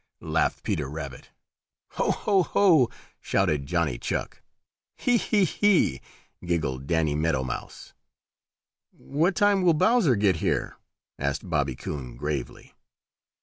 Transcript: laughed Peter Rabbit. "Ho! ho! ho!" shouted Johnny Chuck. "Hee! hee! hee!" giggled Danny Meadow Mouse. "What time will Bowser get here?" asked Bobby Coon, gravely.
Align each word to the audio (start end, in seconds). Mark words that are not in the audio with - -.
laughed 0.23 0.63
Peter 0.63 0.89
Rabbit. 0.89 1.29
"Ho! 1.89 2.09
ho! 2.09 2.41
ho!" 2.41 2.89
shouted 3.19 3.67
Johnny 3.67 3.99
Chuck. 3.99 4.41
"Hee! 4.97 5.17
hee! 5.19 5.45
hee!" 5.45 6.01
giggled 6.43 6.87
Danny 6.87 7.13
Meadow 7.13 7.43
Mouse. 7.43 7.93
"What 8.89 9.35
time 9.35 9.61
will 9.61 9.75
Bowser 9.75 10.15
get 10.15 10.37
here?" 10.37 10.75
asked 11.19 11.47
Bobby 11.47 11.75
Coon, 11.75 12.15
gravely. 12.15 12.73